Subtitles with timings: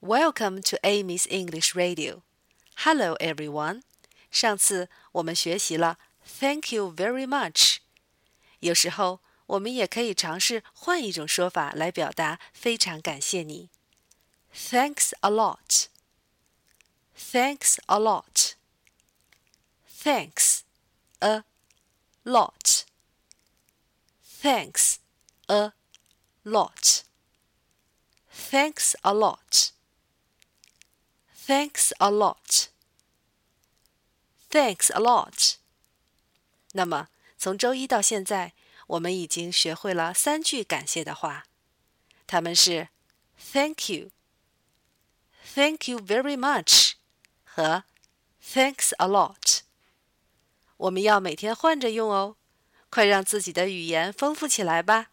[0.00, 2.22] Welcome to Amy's English Radio.
[2.84, 3.82] Hello, everyone.
[4.30, 5.98] 上次我们学习了
[6.40, 7.78] "Thank you very much"。
[8.60, 13.70] 有时候我们也可以尝试换一种说法来表达非常感谢你。
[14.54, 15.86] Thanks a lot.
[17.16, 18.54] Thanks a lot.
[19.88, 20.60] Thanks
[21.20, 21.44] a
[22.24, 22.84] lot.
[24.42, 24.96] Thanks
[25.46, 25.72] a
[26.44, 27.04] lot.
[28.30, 29.72] Thanks a lot.
[31.49, 32.67] Thanks a lot.
[34.51, 35.55] Thanks a lot.
[36.73, 37.07] 那么，
[37.39, 38.53] 从周一到现在，
[38.85, 41.47] 我们已经学会了三句感谢的话，
[42.27, 42.89] 它们是
[43.51, 44.11] Thank you,
[45.55, 46.91] Thank you very much
[47.43, 47.83] 和
[48.43, 49.61] Thanks a lot。
[50.77, 52.37] 我们要每天换着用哦，
[52.91, 55.09] 快让自己的语言丰富起来吧！